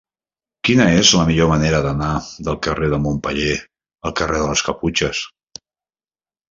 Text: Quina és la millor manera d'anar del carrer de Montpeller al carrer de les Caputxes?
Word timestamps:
Quina 0.69 0.87
és 1.01 1.11
la 1.19 1.25
millor 1.31 1.49
manera 1.51 1.83
d'anar 1.87 2.09
del 2.49 2.59
carrer 2.69 2.91
de 2.95 3.01
Montpeller 3.07 3.55
al 4.11 4.19
carrer 4.23 4.43
de 4.45 4.53
les 4.53 4.69
Caputxes? 4.71 5.27